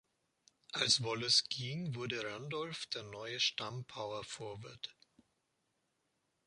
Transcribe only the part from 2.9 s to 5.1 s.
neue Stamm-Power-Forward.